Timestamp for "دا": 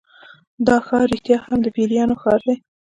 0.67-0.75